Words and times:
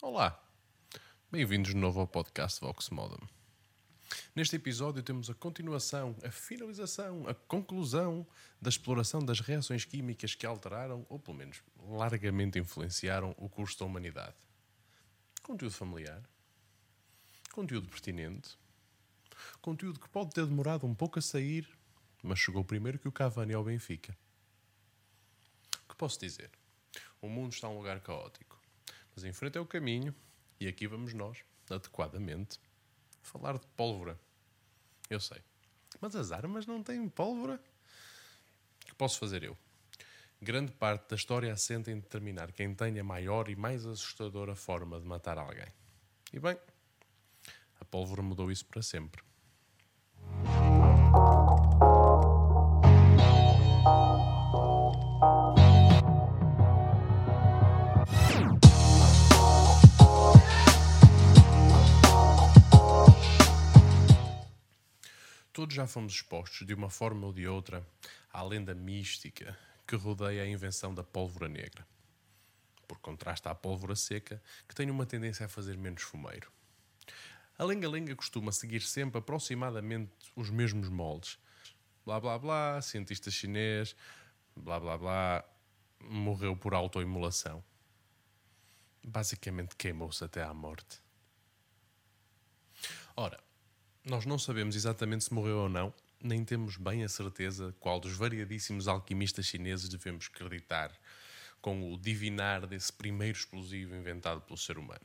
Olá, 0.00 0.40
bem-vindos 1.28 1.72
de 1.72 1.76
novo 1.76 1.98
ao 1.98 2.06
podcast 2.06 2.60
Vox 2.60 2.88
Modem. 2.88 3.18
Neste 4.32 4.54
episódio 4.54 5.02
temos 5.02 5.28
a 5.28 5.34
continuação, 5.34 6.14
a 6.22 6.30
finalização, 6.30 7.26
a 7.26 7.34
conclusão 7.34 8.24
da 8.62 8.68
exploração 8.68 9.20
das 9.20 9.40
reações 9.40 9.84
químicas 9.84 10.36
que 10.36 10.46
alteraram, 10.46 11.04
ou 11.08 11.18
pelo 11.18 11.36
menos 11.36 11.64
largamente 11.88 12.60
influenciaram, 12.60 13.34
o 13.36 13.48
curso 13.48 13.80
da 13.80 13.86
humanidade. 13.86 14.36
Conteúdo 15.42 15.74
familiar, 15.74 16.22
conteúdo 17.50 17.88
pertinente, 17.88 18.56
conteúdo 19.60 19.98
que 19.98 20.08
pode 20.08 20.30
ter 20.30 20.46
demorado 20.46 20.86
um 20.86 20.94
pouco 20.94 21.18
a 21.18 21.22
sair, 21.22 21.68
mas 22.22 22.38
chegou 22.38 22.62
primeiro 22.62 23.00
que 23.00 23.08
o 23.08 23.12
Cavani 23.12 23.52
ao 23.52 23.64
Benfica. 23.64 24.16
O 25.82 25.88
que 25.88 25.96
posso 25.96 26.20
dizer? 26.20 26.52
O 27.20 27.28
mundo 27.28 27.52
está 27.52 27.68
um 27.68 27.76
lugar 27.76 27.98
caótico 27.98 28.57
mas 29.18 29.24
em 29.24 29.32
frente 29.32 29.58
é 29.58 29.60
o 29.60 29.66
caminho 29.66 30.14
e 30.60 30.68
aqui 30.68 30.86
vamos 30.86 31.12
nós, 31.12 31.38
adequadamente, 31.68 32.60
falar 33.20 33.58
de 33.58 33.66
pólvora. 33.76 34.16
Eu 35.10 35.18
sei. 35.18 35.42
Mas 36.00 36.14
as 36.14 36.30
armas 36.30 36.68
não 36.68 36.84
têm 36.84 37.08
pólvora? 37.08 37.60
O 38.80 38.86
que 38.86 38.94
posso 38.94 39.18
fazer 39.18 39.42
eu? 39.42 39.58
Grande 40.40 40.70
parte 40.70 41.10
da 41.10 41.16
história 41.16 41.52
assenta 41.52 41.90
em 41.90 41.98
determinar 41.98 42.52
quem 42.52 42.72
tem 42.72 42.96
a 43.00 43.02
maior 43.02 43.48
e 43.48 43.56
mais 43.56 43.84
assustadora 43.84 44.54
forma 44.54 45.00
de 45.00 45.06
matar 45.06 45.36
alguém. 45.36 45.66
E 46.32 46.38
bem, 46.38 46.56
a 47.80 47.84
pólvora 47.86 48.22
mudou 48.22 48.52
isso 48.52 48.66
para 48.66 48.82
sempre. 48.82 49.20
Todos 65.58 65.74
já 65.74 65.88
fomos 65.88 66.12
expostos, 66.12 66.64
de 66.64 66.72
uma 66.72 66.88
forma 66.88 67.26
ou 67.26 67.32
de 67.32 67.44
outra, 67.48 67.84
à 68.32 68.44
lenda 68.44 68.76
mística 68.76 69.58
que 69.88 69.96
rodeia 69.96 70.44
a 70.44 70.46
invenção 70.46 70.94
da 70.94 71.02
pólvora 71.02 71.48
negra. 71.48 71.84
Por 72.86 73.00
contraste 73.00 73.48
à 73.48 73.56
pólvora 73.56 73.96
seca, 73.96 74.40
que 74.68 74.74
tem 74.76 74.88
uma 74.88 75.04
tendência 75.04 75.46
a 75.46 75.48
fazer 75.48 75.76
menos 75.76 76.02
fumeiro. 76.02 76.48
A 77.58 77.64
lenga-lenga 77.64 78.14
costuma 78.14 78.52
seguir 78.52 78.82
sempre 78.82 79.18
aproximadamente 79.18 80.12
os 80.36 80.48
mesmos 80.48 80.88
moldes. 80.88 81.40
Blá 82.06 82.20
blá 82.20 82.38
blá, 82.38 82.80
cientista 82.80 83.28
chinês, 83.28 83.96
blá 84.54 84.78
blá 84.78 84.96
blá, 84.96 85.44
morreu 85.98 86.56
por 86.56 86.72
autoimolação. 86.72 87.64
Basicamente 89.02 89.74
queimou-se 89.74 90.22
até 90.22 90.40
à 90.40 90.54
morte. 90.54 91.02
Ora, 93.16 93.47
nós 94.08 94.24
não 94.24 94.38
sabemos 94.38 94.74
exatamente 94.74 95.24
se 95.24 95.34
morreu 95.34 95.58
ou 95.58 95.68
não, 95.68 95.92
nem 96.20 96.44
temos 96.44 96.76
bem 96.76 97.04
a 97.04 97.08
certeza 97.08 97.74
qual 97.78 98.00
dos 98.00 98.14
variadíssimos 98.14 98.88
alquimistas 98.88 99.46
chineses 99.46 99.88
devemos 99.88 100.30
acreditar 100.32 100.92
com 101.60 101.92
o 101.92 101.98
divinar 101.98 102.66
desse 102.66 102.92
primeiro 102.92 103.36
explosivo 103.36 103.94
inventado 103.94 104.40
pelo 104.40 104.56
ser 104.56 104.78
humano, 104.78 105.04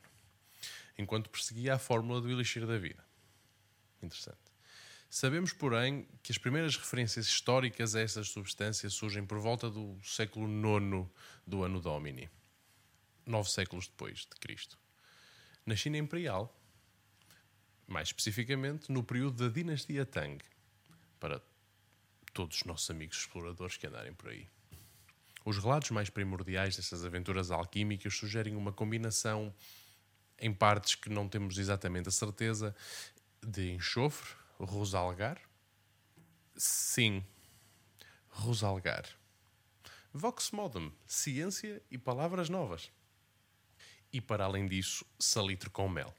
enquanto 0.98 1.30
perseguia 1.30 1.76
a 1.76 1.80
fórmula 1.80 2.22
do 2.22 2.32
elixir 2.32 2.66
da 2.66 2.78
vida. 2.78 3.04
Interessante. 4.02 4.38
Sabemos, 5.10 5.54
porém, 5.54 6.08
que 6.24 6.32
as 6.32 6.38
primeiras 6.38 6.76
referências 6.76 7.28
históricas 7.28 7.96
a 7.96 8.00
esta 8.00 8.24
substância 8.24 8.90
surgem 8.90 9.26
por 9.26 9.40
volta 9.40 9.70
do 9.70 10.00
século 10.02 10.48
IX 10.48 11.08
do 11.46 11.64
ano 11.64 11.80
Domini, 11.82 12.30
nove 13.26 13.50
séculos 13.50 13.88
depois 13.88 14.20
de 14.20 14.40
Cristo. 14.40 14.78
Na 15.66 15.76
China 15.76 15.98
Imperial, 15.98 16.54
mais 17.88 18.10
especificamente 18.10 18.92
no 18.92 19.04
período 19.04 19.48
da 19.48 19.54
dinastia 19.54 20.06
Tang, 20.06 20.44
para 21.20 21.42
todos 22.34 22.58
os 22.58 22.64
nossos 22.64 22.90
amigos 22.90 23.18
exploradores 23.18 23.78
que 23.78 23.88
andarem 23.88 24.14
por 24.14 24.30
aí. 24.30 24.48
Os 25.46 25.58
relatos 25.58 25.92
mais 25.92 26.10
primordiais 26.10 26.76
dessas 26.76 27.04
aventuras 27.04 27.52
alquímicas 27.52 28.16
sugerem 28.16 28.56
uma 28.56 28.72
combinação, 28.72 29.54
em 30.40 30.54
partes 30.54 30.96
que 30.96 31.10
não 31.10 31.28
temos 31.28 31.58
exatamente 31.58 32.10
a 32.10 32.12
certeza, 32.12 32.76
de 33.46 33.72
enxofre, 33.72 34.36
rosalgar. 34.58 35.40
Sim, 36.56 37.24
rosalgar. 38.30 39.06
Vox 40.14 40.52
modem, 40.52 40.94
ciência 41.06 41.82
e 41.92 41.98
palavras 41.98 42.50
novas. 42.50 42.92
E 44.12 44.22
para 44.22 44.46
além 44.46 44.68
disso, 44.68 45.06
salitre 45.20 45.70
com 45.70 45.90
mel 45.90 46.14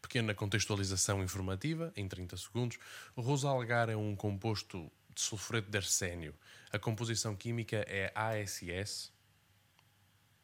pequena 0.00 0.34
contextualização 0.34 1.22
informativa, 1.22 1.92
em 1.96 2.08
30 2.08 2.36
segundos. 2.36 2.78
O 3.14 3.20
rosalgar 3.20 3.88
é 3.88 3.96
um 3.96 4.16
composto 4.16 4.90
de 5.14 5.20
sulfureto 5.20 5.70
de 5.70 5.78
arsénio. 5.78 6.34
A 6.72 6.78
composição 6.78 7.36
química 7.36 7.84
é 7.88 8.12
ASS. 8.14 9.12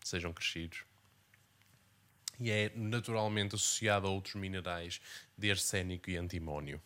Sejam 0.04 0.32
crescidos. 0.32 0.84
E 2.38 2.50
é 2.50 2.70
naturalmente 2.74 3.54
associado 3.54 4.06
a 4.06 4.10
outros 4.10 4.34
minerais 4.34 5.00
de 5.36 5.50
arsénico 5.50 6.10
e 6.10 6.16
antimónio. 6.16 6.80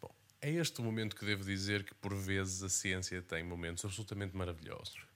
Bom, 0.00 0.14
é 0.40 0.50
este 0.50 0.80
o 0.80 0.84
momento 0.84 1.14
que 1.14 1.26
devo 1.26 1.44
dizer 1.44 1.84
que, 1.84 1.94
por 1.94 2.14
vezes, 2.14 2.62
a 2.62 2.68
ciência 2.68 3.20
tem 3.20 3.44
momentos 3.44 3.84
absolutamente 3.84 4.34
maravilhosos. 4.34 5.06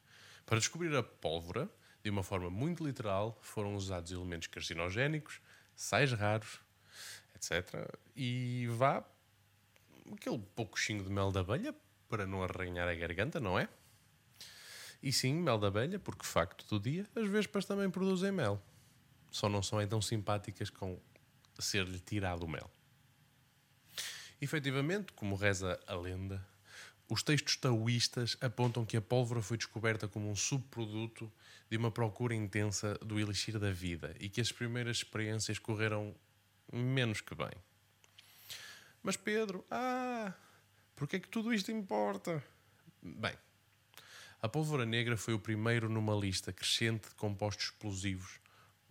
Para 0.45 0.59
descobrir 0.59 0.95
a 0.95 1.03
pólvora, 1.03 1.71
de 2.03 2.11
uma 2.11 2.23
forma 2.23 2.51
muito 2.51 2.85
literal, 2.85 3.39
foram 3.43 3.75
usados 3.75 4.11
elementos 4.11 4.49
carcinogénicos, 4.49 5.41
sais 5.81 6.13
raros, 6.13 6.61
etc. 7.35 7.91
E 8.15 8.67
vá 8.69 9.03
aquele 10.13 10.39
pouquinho 10.55 11.03
de 11.03 11.09
mel 11.09 11.33
da 11.33 11.41
abelha 11.41 11.75
para 12.07 12.27
não 12.27 12.43
arranhar 12.43 12.87
a 12.87 12.95
garganta, 12.95 13.41
não 13.41 13.59
é? 13.59 13.67
E 15.03 15.11
sim, 15.11 15.33
mel 15.33 15.59
da 15.59 15.69
abelha, 15.69 15.99
porque 15.99 16.27
facto 16.27 16.67
do 16.69 16.79
dia, 16.79 17.09
as 17.17 17.27
vespas 17.27 17.65
também 17.65 17.89
produzem 17.89 18.31
mel. 18.31 18.63
Só 19.31 19.49
não 19.49 19.63
são 19.63 19.87
tão 19.89 20.03
simpáticas 20.03 20.69
com 20.69 21.01
ser-lhe 21.59 21.99
tirado 21.99 22.43
o 22.43 22.49
mel. 22.49 22.71
Efetivamente, 24.39 25.15
como 25.15 25.35
reza 25.35 25.81
a 25.87 25.95
lenda, 25.95 26.47
os 27.11 27.25
textos 27.25 27.57
taoístas 27.57 28.37
apontam 28.41 28.87
que 28.87 28.97
a 28.97 29.01
pólvora 29.01 29.43
foi 29.43 29.57
descoberta 29.57 30.07
como 30.07 30.31
um 30.31 30.37
subproduto 30.37 31.31
de 31.69 31.77
uma 31.77 31.91
procura 31.91 32.37
intensa 32.37 32.95
do 33.05 33.19
elixir 33.19 33.59
da 33.59 33.73
vida 33.73 34.15
e 34.21 34.29
que 34.29 34.41
as 34.41 34.53
primeiras 34.53 34.99
experiências 34.99 35.59
correram 35.59 36.15
menos 36.73 37.21
que 37.21 37.35
bem. 37.35 37.51
Mas 39.03 39.17
Pedro, 39.17 39.67
ah, 39.69 40.33
porque 40.95 41.17
é 41.17 41.19
que 41.19 41.29
tudo 41.29 41.53
isto 41.53 41.73
importa? 41.73 42.45
Bem, 43.03 43.35
a 44.41 44.49
pólvora 44.49 44.87
negra 44.87 45.17
foi 45.17 45.35
o 45.35 45.41
primeiro 45.41 45.89
numa 45.89 46.15
lista 46.15 46.53
crescente 46.53 47.09
de 47.09 47.15
compostos 47.17 47.67
explosivos 47.67 48.39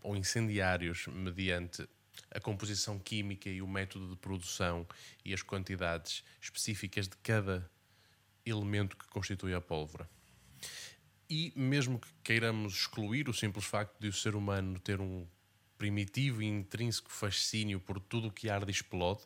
ou 0.04 0.14
incendiários 0.14 1.08
mediante 1.08 1.88
a 2.30 2.40
composição 2.42 3.00
química 3.00 3.50
e 3.50 3.62
o 3.62 3.68
método 3.68 4.10
de 4.10 4.18
produção 4.18 4.86
e 5.24 5.34
as 5.34 5.42
quantidades 5.42 6.22
específicas 6.42 7.08
de 7.08 7.16
cada 7.18 7.70
elemento 8.46 8.98
que 8.98 9.08
constitui 9.08 9.54
a 9.54 9.62
pólvora. 9.62 10.10
E 11.30 11.54
mesmo 11.56 12.00
que 12.00 12.08
queiramos 12.24 12.74
excluir 12.74 13.30
o 13.30 13.34
simples 13.34 13.66
facto 13.66 14.00
de 14.00 14.08
o 14.08 14.14
ser 14.14 14.36
humano 14.36 14.80
ter 14.80 15.00
um 15.00 15.28
primitivo 15.78 16.42
e 16.42 16.46
intrínseco 16.46 17.12
fascínio 17.12 17.80
por 17.80 18.00
tudo 18.00 18.28
o 18.28 18.32
que 18.32 18.50
arde 18.50 18.70
e 18.70 18.74
explode, 18.74 19.22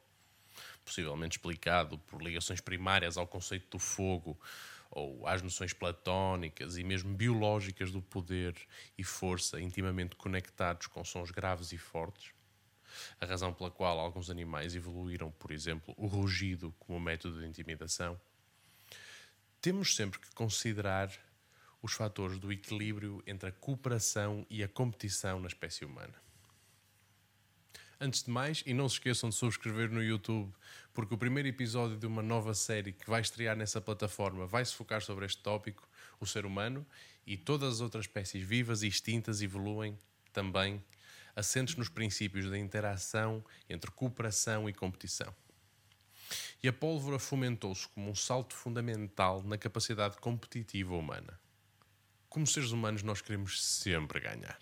possivelmente 0.84 1.38
explicado 1.38 1.98
por 1.98 2.22
ligações 2.22 2.62
primárias 2.62 3.18
ao 3.18 3.26
conceito 3.26 3.70
do 3.70 3.80
fogo 3.80 4.40
ou 4.92 5.26
às 5.28 5.42
noções 5.42 5.74
platónicas 5.74 6.78
e 6.78 6.84
mesmo 6.84 7.16
biológicas 7.16 7.92
do 7.92 8.02
poder 8.02 8.56
e 8.98 9.04
força 9.04 9.60
intimamente 9.60 10.16
conectados 10.16 10.86
com 10.88 11.04
sons 11.04 11.32
graves 11.32 11.72
e 11.72 11.78
fortes, 11.78 12.32
a 13.20 13.26
razão 13.26 13.52
pela 13.52 13.72
qual 13.72 14.00
alguns 14.00 14.30
animais 14.30 14.76
evoluíram, 14.76 15.32
por 15.32 15.52
exemplo, 15.52 15.96
o 15.98 16.06
rugido 16.06 16.72
como 16.80 17.00
método 17.00 17.40
de 17.40 17.48
intimidação 17.48 18.20
temos 19.64 19.96
sempre 19.96 20.20
que 20.20 20.30
considerar 20.36 21.10
os 21.82 21.94
fatores 21.94 22.38
do 22.38 22.52
equilíbrio 22.52 23.24
entre 23.26 23.48
a 23.48 23.52
cooperação 23.54 24.46
e 24.50 24.62
a 24.62 24.68
competição 24.68 25.40
na 25.40 25.48
espécie 25.48 25.86
humana. 25.86 26.14
Antes 27.98 28.24
de 28.24 28.30
mais, 28.30 28.62
e 28.66 28.74
não 28.74 28.90
se 28.90 28.96
esqueçam 28.96 29.30
de 29.30 29.36
subscrever 29.36 29.90
no 29.90 30.04
YouTube, 30.04 30.54
porque 30.94 31.14
o 31.14 31.18
primeiro 31.18 31.48
episódio 31.48 31.96
de 31.96 32.06
uma 32.06 32.22
nova 32.22 32.54
série 32.54 32.92
que 32.92 33.10
vai 33.10 33.22
estrear 33.22 33.56
nessa 33.56 33.80
plataforma 33.80 34.46
vai 34.46 34.66
se 34.66 34.76
focar 34.76 35.02
sobre 35.02 35.26
este 35.26 35.42
tópico, 35.42 35.88
o 36.20 36.26
ser 36.26 36.46
humano, 36.46 36.86
e 37.26 37.38
todas 37.38 37.76
as 37.76 37.80
outras 37.80 38.04
espécies 38.04 38.46
vivas 38.46 38.84
e 38.84 38.90
extintas 38.90 39.42
evoluem 39.42 39.98
também 40.34 40.84
assentes 41.34 41.78
nos 41.78 41.88
princípios 41.88 42.50
da 42.50 42.60
interação 42.60 43.42
entre 43.70 43.90
cooperação 43.92 44.68
e 44.68 44.74
competição. 44.74 45.34
E 46.62 46.68
a 46.68 46.74
pólvora 46.74 47.20
fomentou-se 47.20 47.88
como 47.90 48.10
um 48.10 48.16
salto 48.16 48.54
fundamental 48.54 49.44
na 49.44 49.58
capacidade 49.58 50.18
competitiva 50.18 50.96
humana. 50.96 51.40
Como 52.30 52.48
seres 52.48 52.72
humanos, 52.72 53.04
nós 53.04 53.22
queremos 53.22 53.64
sempre 53.64 54.20
ganhar. 54.20 54.60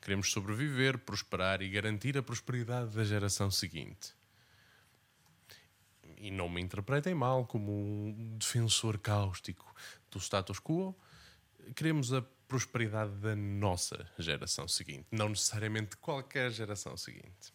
Queremos 0.00 0.30
sobreviver, 0.30 0.98
prosperar 0.98 1.60
e 1.60 1.68
garantir 1.68 2.16
a 2.16 2.22
prosperidade 2.22 2.94
da 2.94 3.04
geração 3.04 3.50
seguinte. 3.50 4.14
E 6.16 6.30
não 6.30 6.48
me 6.48 6.60
interpretem 6.60 7.14
mal 7.14 7.46
como 7.46 7.72
um 7.72 8.36
defensor 8.38 8.98
cáustico 8.98 9.74
do 10.10 10.18
status 10.18 10.58
quo. 10.58 10.94
Queremos 11.74 12.12
a 12.12 12.22
prosperidade 12.46 13.12
da 13.16 13.36
nossa 13.36 14.10
geração 14.18 14.66
seguinte, 14.66 15.06
não 15.10 15.28
necessariamente 15.28 15.96
qualquer 15.96 16.50
geração 16.50 16.96
seguinte. 16.96 17.52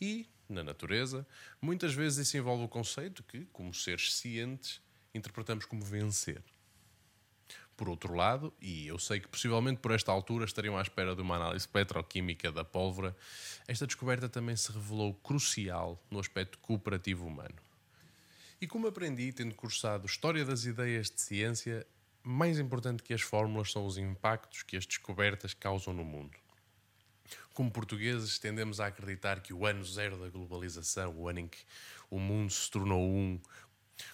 E, 0.00 0.28
na 0.48 0.62
natureza, 0.62 1.26
muitas 1.60 1.94
vezes 1.94 2.26
isso 2.26 2.36
envolve 2.36 2.64
o 2.64 2.68
conceito 2.68 3.22
que, 3.22 3.46
como 3.52 3.72
seres 3.74 4.14
cientes, 4.14 4.80
interpretamos 5.14 5.64
como 5.64 5.84
vencer. 5.84 6.42
Por 7.76 7.90
outro 7.90 8.14
lado, 8.14 8.54
e 8.60 8.86
eu 8.86 8.98
sei 8.98 9.20
que 9.20 9.28
possivelmente 9.28 9.80
por 9.80 9.92
esta 9.92 10.10
altura 10.10 10.46
estariam 10.46 10.78
à 10.78 10.82
espera 10.82 11.14
de 11.14 11.20
uma 11.20 11.36
análise 11.36 11.68
petroquímica 11.68 12.50
da 12.50 12.64
pólvora, 12.64 13.14
esta 13.68 13.86
descoberta 13.86 14.28
também 14.28 14.56
se 14.56 14.72
revelou 14.72 15.12
crucial 15.12 16.02
no 16.10 16.18
aspecto 16.18 16.58
cooperativo 16.58 17.26
humano. 17.26 17.56
E 18.58 18.66
como 18.66 18.86
aprendi 18.86 19.30
tendo 19.32 19.54
cursado 19.54 20.06
História 20.06 20.42
das 20.42 20.64
Ideias 20.64 21.10
de 21.10 21.20
Ciência, 21.20 21.86
mais 22.22 22.58
importante 22.58 23.02
que 23.02 23.12
as 23.12 23.20
fórmulas 23.20 23.70
são 23.70 23.84
os 23.84 23.98
impactos 23.98 24.62
que 24.62 24.76
as 24.76 24.86
descobertas 24.86 25.52
causam 25.52 25.92
no 25.92 26.04
mundo. 26.04 26.36
Como 27.52 27.70
portugueses, 27.70 28.38
tendemos 28.38 28.80
a 28.80 28.86
acreditar 28.86 29.40
que 29.40 29.52
o 29.52 29.66
ano 29.66 29.84
zero 29.84 30.16
da 30.16 30.28
globalização, 30.28 31.14
o 31.16 31.28
ano 31.28 31.40
em 31.40 31.48
que 31.48 31.58
o 32.10 32.18
mundo 32.18 32.50
se 32.52 32.70
tornou 32.70 33.02
um, 33.02 33.40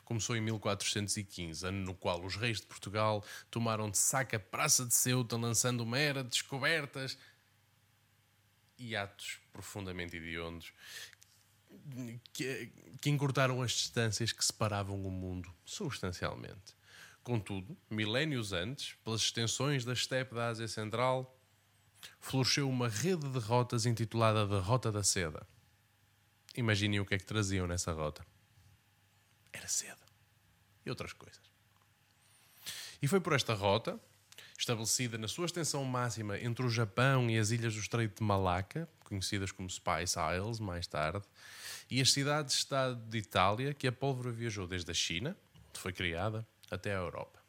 Começou 0.04 0.36
em 0.36 0.40
1415, 0.40 1.66
ano 1.66 1.84
no 1.84 1.94
qual 1.94 2.24
os 2.24 2.36
reis 2.36 2.60
de 2.60 2.66
Portugal 2.66 3.24
tomaram 3.50 3.90
de 3.90 3.98
saca 3.98 4.36
a 4.36 4.40
Praça 4.40 4.86
de 4.86 4.94
Ceuta, 4.94 5.36
lançando 5.36 5.82
uma 5.82 5.98
era 5.98 6.22
de 6.22 6.30
descobertas 6.30 7.18
e 8.78 8.94
atos 8.94 9.40
profundamente 9.52 10.16
hediondos 10.16 10.72
que, 12.32 12.70
que 13.00 13.10
encurtaram 13.10 13.62
as 13.62 13.72
distâncias 13.72 14.32
que 14.32 14.44
separavam 14.44 15.04
o 15.04 15.10
mundo 15.10 15.52
substancialmente. 15.64 16.76
Contudo, 17.22 17.76
milénios 17.88 18.52
antes, 18.52 18.94
pelas 19.04 19.22
extensões 19.22 19.84
da 19.84 19.92
estepe 19.92 20.34
da 20.34 20.48
Ásia 20.48 20.66
Central, 20.66 21.38
floresceu 22.20 22.68
uma 22.68 22.88
rede 22.88 23.28
de 23.28 23.38
rotas 23.38 23.86
intitulada 23.86 24.46
da 24.46 24.60
Rota 24.60 24.90
da 24.90 25.02
Seda. 25.02 25.46
Imaginem 26.56 27.00
o 27.00 27.06
que 27.06 27.14
é 27.14 27.18
que 27.18 27.24
traziam 27.24 27.66
nessa 27.66 27.92
rota 27.92 28.24
era 29.52 29.68
seda 29.68 30.02
e 30.84 30.90
outras 30.90 31.12
coisas. 31.12 31.40
E 33.00 33.06
foi 33.06 33.20
por 33.20 33.32
esta 33.32 33.54
rota, 33.54 34.00
estabelecida 34.58 35.18
na 35.18 35.28
sua 35.28 35.46
extensão 35.46 35.84
máxima 35.84 36.38
entre 36.38 36.64
o 36.64 36.70
Japão 36.70 37.28
e 37.28 37.38
as 37.38 37.50
ilhas 37.50 37.74
do 37.74 37.80
Estreito 37.80 38.18
de 38.18 38.24
Malaca, 38.24 38.88
conhecidas 39.04 39.52
como 39.52 39.68
Spice 39.68 40.18
Isles 40.36 40.58
mais 40.58 40.86
tarde, 40.86 41.24
e 41.90 42.00
as 42.00 42.12
cidades-estado 42.12 43.00
de 43.08 43.18
Itália, 43.18 43.74
que 43.74 43.86
a 43.86 43.92
pólvora 43.92 44.30
viajou 44.30 44.66
desde 44.66 44.90
a 44.90 44.94
China, 44.94 45.36
onde 45.68 45.80
foi 45.80 45.92
criada, 45.92 46.46
até 46.70 46.92
a 46.92 46.98
Europa. 46.98 47.41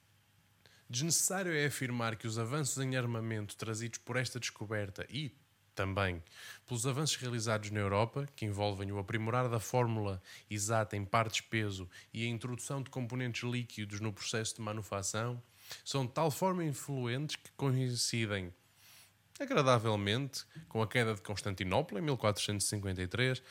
Desnecessário 0.89 1.53
é 1.53 1.65
afirmar 1.65 2.15
que 2.15 2.27
os 2.27 2.37
avanços 2.37 2.83
em 2.83 2.95
armamento 2.95 3.55
trazidos 3.55 3.99
por 3.99 4.15
esta 4.15 4.39
descoberta 4.39 5.05
e 5.09 5.35
também 5.73 6.21
pelos 6.67 6.85
avanços 6.85 7.15
realizados 7.15 7.71
na 7.71 7.79
Europa, 7.79 8.27
que 8.35 8.45
envolvem 8.45 8.91
o 8.91 8.99
aprimorar 8.99 9.49
da 9.49 9.59
fórmula 9.59 10.21
exata 10.49 10.95
em 10.95 11.03
partes-peso 11.03 11.89
e 12.13 12.25
a 12.25 12.29
introdução 12.29 12.81
de 12.81 12.89
componentes 12.89 13.43
líquidos 13.43 13.99
no 13.99 14.13
processo 14.13 14.55
de 14.55 14.61
manufação, 14.61 15.41
são 15.83 16.05
de 16.05 16.11
tal 16.11 16.29
forma 16.29 16.63
influentes 16.63 17.35
que 17.35 17.51
coincidem 17.53 18.53
agradavelmente 19.39 20.45
com 20.69 20.81
a 20.81 20.87
queda 20.87 21.15
de 21.15 21.21
Constantinopla 21.21 21.99
em 21.99 22.03
1453, 22.03 23.41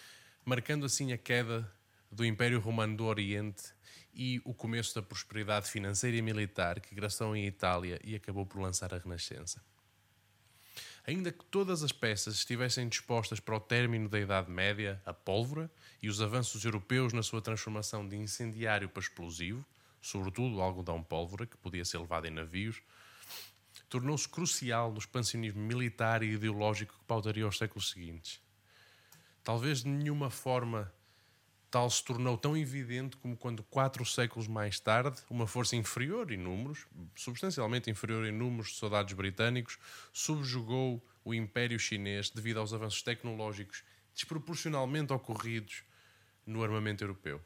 marcando 0.45 0.87
assim 0.87 1.13
a 1.13 1.19
queda 1.19 1.71
do 2.11 2.25
Império 2.25 2.61
Romano 2.61 2.97
do 2.97 3.05
Oriente 3.05 3.75
e 4.15 4.41
o 4.45 4.53
começo 4.53 4.95
da 4.95 5.03
prosperidade 5.03 5.69
financeira 5.69 6.17
e 6.17 6.23
militar 6.23 6.81
que 6.81 6.95
graçou 6.95 7.35
em 7.35 7.47
Itália 7.47 8.01
e 8.05 8.15
acabou 8.15 8.45
por 8.45 8.61
lançar 8.61 8.93
a 8.93 8.99
Renascença. 8.99 9.63
Ainda 11.05 11.33
que 11.33 11.45
todas 11.47 11.83
as 11.83 11.91
peças 11.91 12.35
estivessem 12.35 12.89
dispostas 12.89 13.41
para 13.41 13.57
o 13.57 13.61
término 13.61 14.09
da 14.09 14.21
Idade 14.21 14.51
Média, 14.51 15.03
a 15.05 15.13
pólvora 15.13 15.71
e 16.01 16.09
os 16.09 16.21
avanços 16.21 16.65
europeus 16.65 17.13
na 17.13 17.23
sua 17.23 17.43
transformação 17.43 18.07
de 18.07 18.17
incendiário 18.17 18.89
para 18.89 19.03
explosivo, 19.03 19.65
sobretudo 20.01 20.57
o 20.57 20.63
algodão-pólvora, 20.63 21.47
que 21.47 21.57
podia 21.57 21.85
ser 21.85 21.99
levado 21.99 22.27
em 22.27 22.31
navios, 22.31 22.81
tornou-se 23.89 24.29
crucial 24.29 24.93
no 24.93 24.99
expansionismo 24.99 25.61
militar 25.61 26.23
e 26.23 26.33
ideológico 26.33 26.97
que 26.97 27.05
pautaria 27.05 27.47
os 27.47 27.59
séculos 27.59 27.91
seguintes. 27.91 28.41
Talvez 29.43 29.83
de 29.83 29.89
nenhuma 29.89 30.31
forma 30.31 30.93
tal 31.73 31.89
se 31.89 32.05
tornou 32.05 32.37
tão 32.37 32.55
evidente 32.55 33.17
como 33.17 33.35
quando, 33.35 33.63
quatro 33.63 34.05
séculos 34.05 34.47
mais 34.47 34.79
tarde, 34.79 35.23
uma 35.31 35.47
força 35.47 35.75
inferior 35.75 36.31
em 36.31 36.37
números, 36.37 36.87
substancialmente 37.17 37.91
inferior 37.91 38.27
em 38.27 38.31
números 38.31 38.69
de 38.69 38.75
soldados 38.75 39.15
britânicos, 39.15 39.79
subjugou 40.13 41.03
o 41.25 41.33
Império 41.33 41.79
Chinês 41.79 42.29
devido 42.29 42.61
aos 42.61 42.75
avanços 42.75 43.03
tecnológicos 43.03 43.83
desproporcionalmente 44.15 45.15
ocorridos 45.15 45.83
no 46.47 46.63
armamento 46.63 47.03
europeu. 47.03 47.41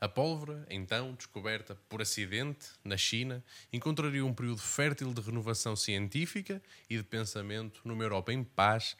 A 0.00 0.08
pólvora, 0.08 0.66
então 0.70 1.12
descoberta 1.12 1.74
por 1.86 2.00
acidente 2.00 2.68
na 2.82 2.96
China, 2.96 3.44
encontraria 3.70 4.24
um 4.24 4.32
período 4.32 4.62
fértil 4.62 5.12
de 5.12 5.20
renovação 5.20 5.76
científica 5.76 6.62
e 6.88 6.96
de 6.96 7.02
pensamento 7.02 7.82
numa 7.84 8.04
Europa 8.04 8.32
em 8.32 8.42
paz, 8.42 8.96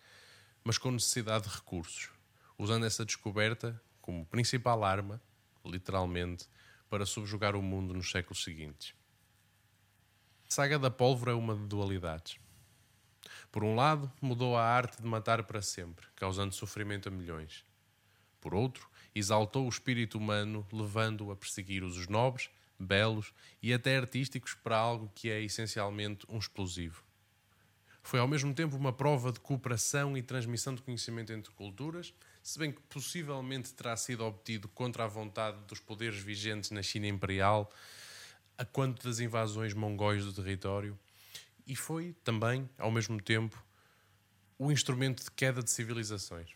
mas 0.62 0.76
com 0.76 0.90
necessidade 0.90 1.48
de 1.48 1.54
recursos, 1.54 2.10
usando 2.58 2.84
essa 2.84 3.06
descoberta 3.06 3.80
como 4.04 4.26
principal 4.26 4.84
arma, 4.84 5.18
literalmente, 5.64 6.46
para 6.90 7.06
subjugar 7.06 7.56
o 7.56 7.62
mundo 7.62 7.94
nos 7.94 8.10
séculos 8.10 8.44
seguintes. 8.44 8.94
A 10.46 10.50
saga 10.50 10.78
da 10.78 10.90
pólvora 10.90 11.32
é 11.32 11.34
uma 11.34 11.56
de 11.56 11.66
dualidades. 11.66 12.38
Por 13.50 13.64
um 13.64 13.74
lado, 13.74 14.12
mudou 14.20 14.58
a 14.58 14.62
arte 14.62 15.00
de 15.00 15.08
matar 15.08 15.44
para 15.44 15.62
sempre, 15.62 16.06
causando 16.16 16.54
sofrimento 16.54 17.08
a 17.08 17.10
milhões. 17.10 17.64
Por 18.42 18.54
outro, 18.54 18.86
exaltou 19.14 19.64
o 19.64 19.70
espírito 19.70 20.18
humano, 20.18 20.66
levando-o 20.70 21.32
a 21.32 21.36
perseguir 21.36 21.82
usos 21.82 22.06
nobres, 22.06 22.50
belos 22.78 23.32
e 23.62 23.72
até 23.72 23.96
artísticos 23.96 24.52
para 24.52 24.76
algo 24.76 25.10
que 25.14 25.30
é 25.30 25.40
essencialmente 25.40 26.26
um 26.28 26.36
explosivo. 26.36 27.02
Foi 28.02 28.20
ao 28.20 28.28
mesmo 28.28 28.52
tempo 28.52 28.76
uma 28.76 28.92
prova 28.92 29.32
de 29.32 29.40
cooperação 29.40 30.14
e 30.14 30.22
transmissão 30.22 30.74
de 30.74 30.82
conhecimento 30.82 31.32
entre 31.32 31.50
culturas, 31.54 32.12
se 32.44 32.58
bem 32.58 32.70
que 32.70 32.80
possivelmente 32.82 33.72
terá 33.72 33.96
sido 33.96 34.22
obtido 34.22 34.68
contra 34.68 35.04
a 35.04 35.08
vontade 35.08 35.56
dos 35.66 35.80
poderes 35.80 36.18
vigentes 36.18 36.70
na 36.70 36.82
China 36.82 37.06
Imperial, 37.06 37.72
a 38.58 38.66
quanto 38.66 39.02
das 39.02 39.18
invasões 39.18 39.72
mongóis 39.72 40.26
do 40.26 40.32
território, 40.32 40.96
e 41.66 41.74
foi 41.74 42.14
também, 42.22 42.68
ao 42.76 42.90
mesmo 42.90 43.18
tempo, 43.20 43.64
o 44.58 44.70
instrumento 44.70 45.24
de 45.24 45.30
queda 45.30 45.62
de 45.62 45.70
civilizações. 45.70 46.50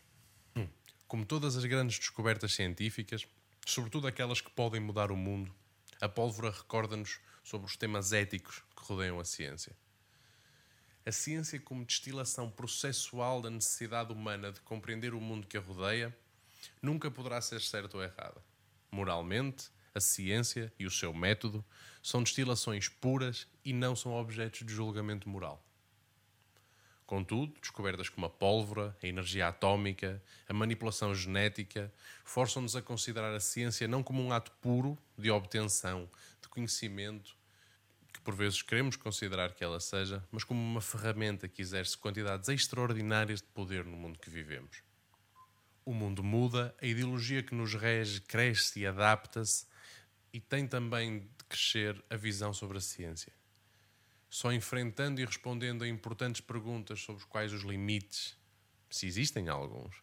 Hum. 0.55 0.67
Como 1.07 1.25
todas 1.25 1.57
as 1.57 1.65
grandes 1.65 1.97
descobertas 1.97 2.53
científicas, 2.53 3.27
sobretudo 3.65 4.05
aquelas 4.05 4.39
que 4.39 4.51
podem 4.51 4.79
mudar 4.79 5.11
o 5.11 5.17
mundo, 5.17 5.51
a 5.99 6.07
pólvora 6.07 6.51
recorda-nos 6.51 7.19
sobre 7.43 7.65
os 7.65 7.75
temas 7.75 8.13
éticos 8.13 8.61
que 8.77 8.83
rodeiam 8.83 9.19
a 9.19 9.25
ciência 9.25 9.75
a 11.05 11.11
ciência 11.11 11.59
como 11.59 11.85
destilação 11.85 12.49
processual 12.49 13.41
da 13.41 13.49
necessidade 13.49 14.11
humana 14.11 14.51
de 14.51 14.59
compreender 14.61 15.13
o 15.13 15.21
mundo 15.21 15.47
que 15.47 15.57
a 15.57 15.61
rodeia, 15.61 16.15
nunca 16.81 17.09
poderá 17.09 17.41
ser 17.41 17.61
certa 17.61 17.97
ou 17.97 18.03
errada. 18.03 18.41
Moralmente, 18.91 19.69
a 19.93 19.99
ciência 19.99 20.71
e 20.77 20.85
o 20.85 20.91
seu 20.91 21.13
método 21.13 21.63
são 22.03 22.23
destilações 22.23 22.87
puras 22.87 23.47
e 23.63 23.73
não 23.73 23.95
são 23.95 24.13
objetos 24.13 24.65
de 24.65 24.73
julgamento 24.73 25.27
moral. 25.27 25.63
Contudo, 27.05 27.59
descobertas 27.59 28.07
como 28.07 28.27
a 28.27 28.29
pólvora, 28.29 28.95
a 29.01 29.07
energia 29.07 29.47
atómica, 29.47 30.21
a 30.47 30.53
manipulação 30.53 31.15
genética, 31.15 31.91
forçam-nos 32.23 32.75
a 32.75 32.83
considerar 32.83 33.33
a 33.33 33.39
ciência 33.39 33.87
não 33.87 34.03
como 34.03 34.21
um 34.21 34.31
ato 34.31 34.51
puro 34.61 34.95
de 35.17 35.31
obtenção 35.31 36.07
de 36.39 36.47
conhecimento 36.47 37.38
que 38.19 38.25
por 38.25 38.35
vezes 38.35 38.61
queremos 38.61 38.97
considerar 38.97 39.53
que 39.53 39.63
ela 39.63 39.79
seja, 39.79 40.21
mas 40.29 40.43
como 40.43 40.61
uma 40.61 40.81
ferramenta 40.81 41.47
que 41.47 41.61
exerce 41.61 41.97
quantidades 41.97 42.49
extraordinárias 42.49 43.41
de 43.41 43.47
poder 43.47 43.85
no 43.85 43.95
mundo 43.95 44.19
que 44.19 44.29
vivemos. 44.29 44.83
O 45.85 45.93
mundo 45.93 46.21
muda, 46.21 46.75
a 46.81 46.85
ideologia 46.85 47.41
que 47.41 47.55
nos 47.55 47.73
rege 47.73 48.19
cresce 48.21 48.81
e 48.81 48.85
adapta-se, 48.85 49.65
e 50.33 50.39
tem 50.39 50.67
também 50.67 51.19
de 51.21 51.45
crescer 51.47 52.03
a 52.09 52.17
visão 52.17 52.53
sobre 52.53 52.77
a 52.77 52.81
ciência. 52.81 53.31
Só 54.29 54.51
enfrentando 54.51 55.21
e 55.21 55.25
respondendo 55.25 55.83
a 55.83 55.87
importantes 55.87 56.41
perguntas 56.41 56.99
sobre 56.99 57.25
quais 57.25 57.53
os 57.53 57.63
limites, 57.63 58.37
se 58.89 59.07
existem 59.07 59.47
alguns, 59.47 59.95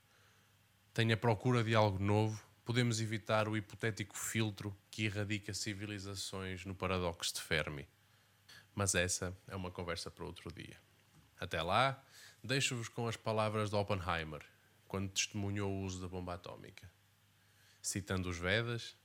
tem 0.93 1.13
a 1.13 1.17
procura 1.17 1.63
de 1.63 1.75
algo 1.75 2.03
novo, 2.03 2.43
podemos 2.65 2.99
evitar 3.01 3.47
o 3.47 3.57
hipotético 3.57 4.17
filtro 4.17 4.77
que 4.91 5.05
erradica 5.05 5.53
civilizações 5.53 6.65
no 6.65 6.75
paradoxo 6.75 7.35
de 7.35 7.43
Fermi. 7.43 7.87
Mas 8.77 8.95
essa 8.95 9.37
é 9.49 9.57
uma 9.57 9.73
conversa 9.73 10.09
para 10.09 10.25
outro 10.25 10.53
dia. 10.53 10.77
Até 11.41 11.61
lá, 11.61 12.01
Deixo-vos 12.47 12.89
com 12.89 13.09
as 13.09 13.17
palavras 13.17 13.71
de 13.71 13.77
Oppenheimer, 13.77 14.41
quando 14.87 15.11
testemunhou 15.11 15.69
o 15.69 15.83
uso 15.83 16.01
da 16.01 16.07
bomba 16.07 16.35
atómica. 16.35 16.89
Citando 17.83 18.29
os 18.29 18.39
Vedas, 18.39 18.97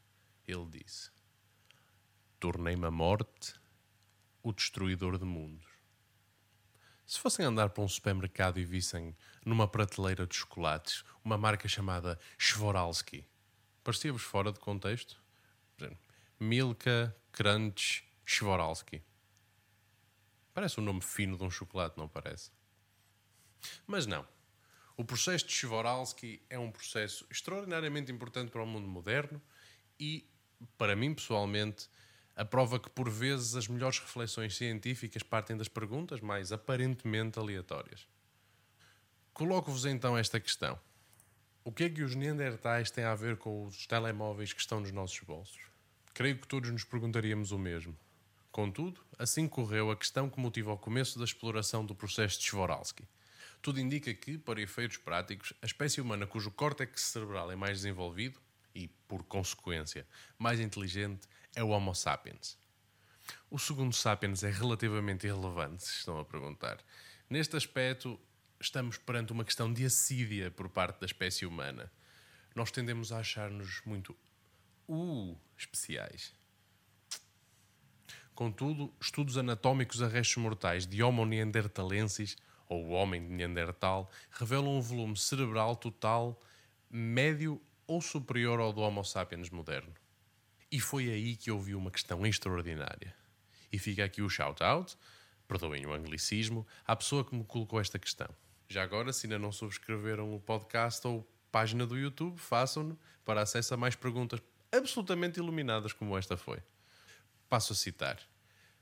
ele 0.47 0.67
disse: 0.67 1.09
Tornei-me 2.39 2.85
a 2.85 2.91
morte 2.91 3.55
o 4.43 4.53
destruidor 4.53 5.17
de 5.17 5.25
mundos. 5.25 5.65
Se 7.07 7.19
fossem 7.19 7.43
andar 7.43 7.69
para 7.69 7.83
um 7.83 7.87
supermercado 7.87 8.59
e 8.59 8.63
vissem 8.63 9.17
numa 9.43 9.67
prateleira 9.67 10.27
de 10.27 10.35
chocolates 10.35 11.03
uma 11.25 11.35
marca 11.35 11.67
chamada 11.67 12.19
Swarovski, 12.37 13.25
parecia-vos 13.83 14.21
fora 14.21 14.51
de 14.51 14.59
contexto? 14.59 15.19
Milka 16.39 17.15
Crunch 17.31 18.07
Swarovski. 18.23 19.01
Parece 20.53 20.79
o 20.79 20.81
nome 20.81 21.01
fino 21.01 21.37
de 21.37 21.43
um 21.43 21.49
chocolate, 21.49 21.97
não 21.97 22.07
parece? 22.07 22.51
Mas 23.87 24.05
não. 24.05 24.27
O 24.97 25.05
processo 25.05 25.47
de 25.47 25.53
Swarovski 25.53 26.41
é 26.49 26.59
um 26.59 26.71
processo 26.71 27.25
extraordinariamente 27.29 28.11
importante 28.11 28.51
para 28.51 28.61
o 28.61 28.67
mundo 28.67 28.87
moderno 28.87 29.41
e, 29.99 30.29
para 30.77 30.95
mim 30.95 31.13
pessoalmente, 31.13 31.89
a 32.35 32.45
prova 32.45 32.79
que 32.79 32.89
por 32.89 33.09
vezes 33.09 33.55
as 33.55 33.67
melhores 33.67 33.99
reflexões 33.99 34.55
científicas 34.55 35.23
partem 35.23 35.55
das 35.57 35.67
perguntas 35.67 36.19
mais 36.21 36.51
aparentemente 36.51 37.39
aleatórias. 37.39 38.07
Coloco-vos 39.33 39.85
então 39.85 40.17
esta 40.17 40.39
questão: 40.39 40.79
O 41.63 41.71
que 41.71 41.85
é 41.85 41.89
que 41.89 42.03
os 42.03 42.15
Neandertais 42.15 42.91
têm 42.91 43.03
a 43.03 43.15
ver 43.15 43.37
com 43.37 43.65
os 43.65 43.87
telemóveis 43.87 44.53
que 44.53 44.61
estão 44.61 44.79
nos 44.79 44.91
nossos 44.91 45.19
bolsos? 45.21 45.61
Creio 46.13 46.37
que 46.37 46.47
todos 46.47 46.69
nos 46.69 46.83
perguntaríamos 46.83 47.51
o 47.51 47.57
mesmo. 47.57 47.97
Contudo, 48.51 49.01
assim 49.17 49.47
correu 49.47 49.89
a 49.89 49.95
questão 49.95 50.29
que 50.29 50.39
motiva 50.39 50.73
o 50.73 50.77
começo 50.77 51.17
da 51.17 51.23
exploração 51.23 51.85
do 51.85 51.95
processo 51.95 52.37
de 52.37 52.45
Swarovski. 52.45 53.07
Tudo 53.61 53.79
indica 53.79 54.13
que, 54.13 54.37
para 54.37 54.61
efeitos 54.61 54.97
práticos, 54.97 55.53
a 55.61 55.65
espécie 55.65 56.01
humana 56.01 56.27
cujo 56.27 56.51
córtex 56.51 57.01
cerebral 57.01 57.49
é 57.51 57.55
mais 57.55 57.77
desenvolvido 57.77 58.41
e, 58.75 58.89
por 59.07 59.23
consequência, 59.23 60.05
mais 60.37 60.59
inteligente 60.59 61.29
é 61.55 61.63
o 61.63 61.69
Homo 61.69 61.95
sapiens. 61.95 62.57
O 63.49 63.57
segundo 63.57 63.95
sapiens 63.95 64.43
é 64.43 64.49
relativamente 64.49 65.27
irrelevante, 65.27 65.83
se 65.83 65.99
estão 65.99 66.19
a 66.19 66.25
perguntar. 66.25 66.83
Neste 67.29 67.55
aspecto, 67.55 68.19
estamos 68.59 68.97
perante 68.97 69.31
uma 69.31 69.45
questão 69.45 69.71
de 69.71 69.85
assídia 69.85 70.51
por 70.51 70.67
parte 70.67 70.99
da 70.99 71.05
espécie 71.05 71.45
humana. 71.45 71.89
Nós 72.53 72.71
tendemos 72.71 73.13
a 73.13 73.19
achar-nos 73.19 73.81
muito 73.85 74.17
uh, 74.89 75.37
especiais. 75.57 76.33
Contudo, 78.33 78.93
estudos 78.99 79.37
anatómicos 79.37 80.01
a 80.01 80.07
restos 80.07 80.37
mortais 80.37 80.87
de 80.87 81.03
Homo 81.03 81.25
neanderthalensis, 81.25 82.37
ou 82.71 82.91
homem 82.91 83.21
de 83.21 83.33
Neandertal, 83.33 84.09
revelam 84.31 84.77
um 84.77 84.81
volume 84.81 85.17
cerebral 85.17 85.75
total 85.75 86.39
médio 86.89 87.61
ou 87.85 88.01
superior 88.01 88.61
ao 88.61 88.71
do 88.71 88.79
Homo 88.79 89.03
sapiens 89.03 89.49
moderno. 89.49 89.93
E 90.71 90.79
foi 90.79 91.09
aí 91.09 91.35
que 91.35 91.51
ouvi 91.51 91.75
uma 91.75 91.91
questão 91.91 92.25
extraordinária. 92.25 93.13
E 93.71 93.77
fica 93.77 94.05
aqui 94.05 94.21
o 94.21 94.29
shout-out, 94.29 94.97
perdoem 95.49 95.85
o 95.85 95.93
anglicismo, 95.93 96.65
à 96.87 96.95
pessoa 96.95 97.25
que 97.25 97.35
me 97.35 97.43
colocou 97.43 97.81
esta 97.81 97.99
questão. 97.99 98.29
Já 98.69 98.83
agora, 98.83 99.11
se 99.11 99.25
ainda 99.25 99.37
não 99.37 99.51
subscreveram 99.51 100.33
o 100.33 100.39
podcast 100.39 101.05
ou 101.05 101.29
página 101.51 101.85
do 101.85 101.97
YouTube, 101.97 102.37
façam-no 102.37 102.97
para 103.25 103.41
acesso 103.41 103.73
a 103.73 103.77
mais 103.77 103.97
perguntas 103.97 104.41
absolutamente 104.71 105.41
iluminadas 105.41 105.91
como 105.91 106.17
esta 106.17 106.37
foi. 106.37 106.59
Passo 107.51 107.73
a 107.73 107.75
citar. 107.75 108.17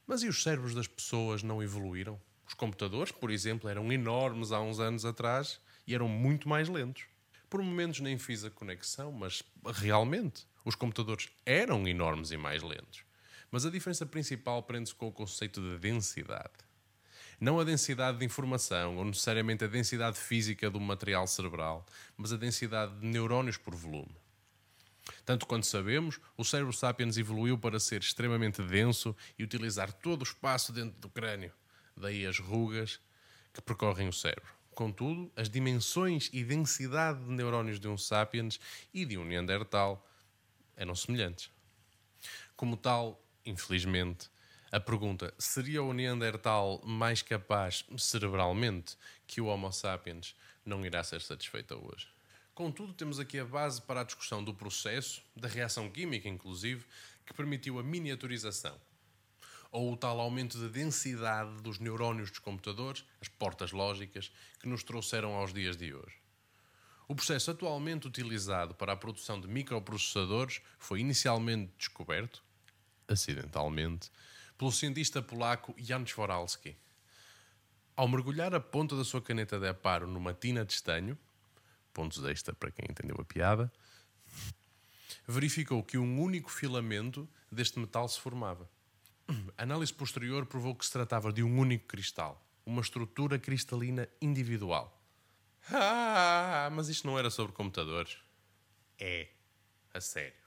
Mas 0.05 0.21
e 0.21 0.27
os 0.27 0.43
cérebros 0.43 0.75
das 0.75 0.85
pessoas 0.85 1.41
não 1.41 1.63
evoluíram? 1.63 2.21
Os 2.47 2.53
computadores, 2.53 3.11
por 3.11 3.31
exemplo, 3.31 3.67
eram 3.67 3.91
enormes 3.91 4.51
há 4.51 4.61
uns 4.61 4.79
anos 4.79 5.05
atrás 5.05 5.59
e 5.87 5.95
eram 5.95 6.07
muito 6.07 6.47
mais 6.47 6.69
lentos. 6.69 7.05
Por 7.49 7.63
momentos 7.63 7.99
nem 7.99 8.19
fiz 8.19 8.45
a 8.45 8.51
conexão, 8.51 9.11
mas 9.11 9.41
realmente 9.65 10.45
os 10.63 10.75
computadores 10.75 11.29
eram 11.47 11.87
enormes 11.87 12.29
e 12.29 12.37
mais 12.37 12.61
lentos. 12.61 13.03
Mas 13.49 13.65
a 13.65 13.71
diferença 13.71 14.05
principal 14.05 14.61
prende-se 14.61 14.93
com 14.93 15.07
o 15.07 15.11
conceito 15.11 15.59
de 15.59 15.79
densidade. 15.79 16.53
Não 17.41 17.59
a 17.59 17.63
densidade 17.63 18.19
de 18.19 18.25
informação, 18.25 18.97
ou 18.97 19.05
necessariamente 19.05 19.63
a 19.63 19.67
densidade 19.67 20.19
física 20.19 20.69
do 20.69 20.79
material 20.79 21.25
cerebral, 21.25 21.87
mas 22.15 22.31
a 22.31 22.37
densidade 22.37 22.99
de 22.99 23.07
neurónios 23.07 23.57
por 23.57 23.73
volume. 23.73 24.15
Tanto 25.25 25.45
quanto 25.45 25.65
sabemos, 25.65 26.19
o 26.37 26.43
cérebro 26.43 26.73
sapiens 26.73 27.17
evoluiu 27.17 27.57
para 27.57 27.79
ser 27.79 28.01
extremamente 28.01 28.61
denso 28.61 29.15
e 29.37 29.43
utilizar 29.43 29.91
todo 29.91 30.21
o 30.21 30.23
espaço 30.23 30.71
dentro 30.71 30.99
do 30.99 31.09
crânio, 31.09 31.51
daí 31.95 32.25
as 32.25 32.39
rugas 32.39 32.99
que 33.53 33.61
percorrem 33.61 34.07
o 34.07 34.13
cérebro. 34.13 34.53
Contudo, 34.71 35.31
as 35.35 35.49
dimensões 35.49 36.29
e 36.31 36.43
densidade 36.43 37.23
de 37.23 37.31
neurónios 37.31 37.79
de 37.79 37.87
um 37.87 37.97
sapiens 37.97 38.59
e 38.93 39.05
de 39.05 39.17
um 39.17 39.25
neandertal 39.25 40.07
eram 40.75 40.95
semelhantes. 40.95 41.51
Como 42.55 42.77
tal, 42.77 43.21
infelizmente, 43.45 44.29
a 44.71 44.79
pergunta 44.79 45.33
seria 45.37 45.81
o 45.81 45.93
Neandertal 45.93 46.79
mais 46.85 47.23
capaz 47.23 47.83
cerebralmente 47.97 48.95
que 49.25 49.41
o 49.41 49.47
Homo 49.47 49.71
sapiens 49.71 50.35
não 50.63 50.85
irá 50.85 51.03
ser 51.03 51.21
satisfeita 51.21 51.75
hoje. 51.75 52.07
Contudo, 52.59 52.91
temos 52.91 53.21
aqui 53.21 53.39
a 53.39 53.45
base 53.45 53.81
para 53.81 54.01
a 54.01 54.03
discussão 54.03 54.43
do 54.43 54.53
processo, 54.53 55.23
da 55.33 55.47
reação 55.47 55.89
química, 55.89 56.27
inclusive, 56.27 56.83
que 57.25 57.33
permitiu 57.33 57.79
a 57.79 57.83
miniaturização, 57.83 58.77
ou 59.71 59.93
o 59.93 59.95
tal 59.95 60.19
aumento 60.19 60.59
de 60.59 60.67
densidade 60.67 61.61
dos 61.61 61.79
neurónios 61.79 62.29
dos 62.29 62.39
computadores, 62.39 63.05
as 63.21 63.29
portas 63.29 63.71
lógicas, 63.71 64.29
que 64.59 64.67
nos 64.67 64.83
trouxeram 64.83 65.35
aos 65.35 65.53
dias 65.53 65.77
de 65.77 65.93
hoje. 65.93 66.17
O 67.07 67.15
processo 67.15 67.49
atualmente 67.49 68.09
utilizado 68.09 68.75
para 68.75 68.91
a 68.91 68.97
produção 68.97 69.39
de 69.39 69.47
microprocessadores 69.47 70.59
foi 70.77 70.99
inicialmente 70.99 71.71
descoberto, 71.77 72.43
acidentalmente, 73.07 74.11
pelo 74.57 74.73
cientista 74.73 75.21
polaco 75.21 75.73
Jan 75.77 76.05
Swarovski. 76.05 76.75
Ao 77.95 78.05
mergulhar 78.05 78.53
a 78.53 78.59
ponta 78.59 78.97
da 78.97 79.05
sua 79.05 79.21
caneta 79.21 79.57
de 79.57 79.69
aparo 79.69 80.07
numa 80.07 80.33
tina 80.33 80.65
de 80.65 80.73
estanho, 80.73 81.17
pontos 81.99 82.23
extra 82.23 82.55
para 82.55 82.71
quem 82.71 82.85
entendeu 82.89 83.17
a 83.19 83.25
piada, 83.25 83.69
verificou 85.27 85.83
que 85.83 85.97
um 85.97 86.21
único 86.21 86.49
filamento 86.49 87.27
deste 87.51 87.77
metal 87.77 88.07
se 88.07 88.17
formava. 88.17 88.69
Análise 89.57 89.93
posterior 89.93 90.45
provou 90.45 90.73
que 90.73 90.85
se 90.85 90.93
tratava 90.93 91.33
de 91.33 91.43
um 91.43 91.59
único 91.59 91.87
cristal, 91.87 92.41
uma 92.65 92.81
estrutura 92.81 93.37
cristalina 93.37 94.07
individual. 94.21 94.97
Ah, 95.69 96.69
mas 96.71 96.87
isto 96.87 97.05
não 97.05 97.19
era 97.19 97.29
sobre 97.29 97.51
computadores. 97.51 98.17
É. 98.97 99.27
A 99.93 99.99
sério. 99.99 100.39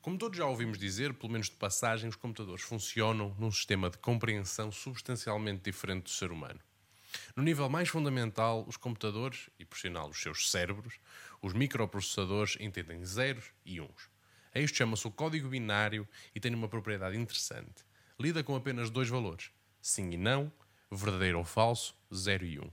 Como 0.00 0.16
todos 0.16 0.38
já 0.38 0.46
ouvimos 0.46 0.78
dizer, 0.78 1.12
pelo 1.12 1.32
menos 1.32 1.50
de 1.50 1.56
passagem, 1.56 2.08
os 2.08 2.16
computadores 2.16 2.64
funcionam 2.64 3.36
num 3.38 3.52
sistema 3.52 3.90
de 3.90 3.98
compreensão 3.98 4.72
substancialmente 4.72 5.62
diferente 5.64 6.04
do 6.04 6.10
ser 6.10 6.32
humano. 6.32 6.60
No 7.36 7.42
nível 7.42 7.68
mais 7.68 7.88
fundamental, 7.88 8.64
os 8.66 8.76
computadores, 8.76 9.48
e 9.58 9.64
por 9.64 9.78
sinal 9.78 10.08
os 10.08 10.20
seus 10.20 10.50
cérebros, 10.50 10.98
os 11.42 11.52
microprocessadores 11.52 12.56
entendem 12.60 13.04
zeros 13.04 13.46
e 13.64 13.80
uns. 13.80 14.08
A 14.54 14.60
isto 14.60 14.76
chama-se 14.76 15.06
o 15.06 15.10
código 15.10 15.48
binário 15.48 16.06
e 16.34 16.40
tem 16.40 16.54
uma 16.54 16.68
propriedade 16.68 17.16
interessante. 17.16 17.84
Lida 18.18 18.44
com 18.44 18.54
apenas 18.54 18.88
dois 18.88 19.08
valores, 19.08 19.50
sim 19.82 20.10
e 20.10 20.16
não, 20.16 20.52
verdadeiro 20.90 21.38
ou 21.38 21.44
falso, 21.44 21.94
0 22.14 22.44
e 22.44 22.58
1. 22.60 22.62
Um. 22.62 22.70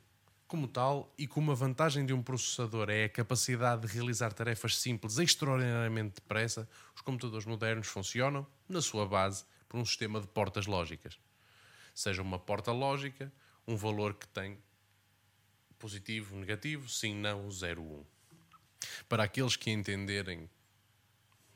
Como 0.47 0.67
tal, 0.67 1.13
e 1.17 1.25
como 1.25 1.51
a 1.51 1.55
vantagem 1.55 2.05
de 2.05 2.13
um 2.13 2.21
processador 2.21 2.89
é 2.89 3.05
a 3.05 3.09
capacidade 3.09 3.87
de 3.87 3.93
realizar 3.93 4.33
tarefas 4.33 4.77
simples 4.77 5.17
extraordinariamente 5.17 6.15
depressa, 6.15 6.69
os 6.93 7.01
computadores 7.01 7.45
modernos 7.45 7.87
funcionam, 7.87 8.45
na 8.67 8.81
sua 8.81 9.07
base, 9.07 9.45
por 9.67 9.79
um 9.79 9.85
sistema 9.85 10.19
de 10.19 10.27
portas 10.27 10.67
lógicas. 10.67 11.17
Seja 11.95 12.21
uma 12.21 12.37
porta 12.37 12.71
lógica, 12.71 13.31
um 13.71 13.77
valor 13.77 14.13
que 14.13 14.27
tem 14.27 14.57
positivo, 15.79 16.35
negativo, 16.35 16.89
sim, 16.89 17.15
não, 17.15 17.49
0, 17.49 17.81
1. 17.81 18.05
Para 19.07 19.23
aqueles 19.23 19.55
que 19.55 19.71
entenderem 19.71 20.49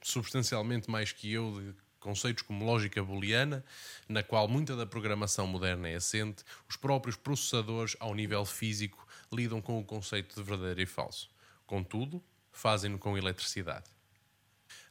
substancialmente 0.02 0.90
mais 0.90 1.12
que 1.12 1.32
eu 1.32 1.60
de 1.60 1.76
conceitos 2.00 2.44
como 2.44 2.64
lógica 2.64 3.04
booleana, 3.04 3.66
na 4.08 4.22
qual 4.22 4.48
muita 4.48 4.76
da 4.76 4.86
programação 4.86 5.48
moderna 5.48 5.90
é 5.90 5.96
assente, 5.96 6.44
os 6.70 6.78
próprios 6.78 7.16
processadores, 7.16 7.98
ao 8.00 8.14
nível 8.14 8.46
físico, 8.46 9.08
lidam 9.34 9.60
com 9.60 9.80
o 9.80 9.84
conceito 9.84 10.36
de 10.36 10.44
verdadeiro 10.44 10.82
e 10.82 10.86
falso. 10.86 11.30
Contudo, 11.66 12.24
fazem-no 12.52 13.00
com 13.00 13.18
eletricidade. 13.18 13.90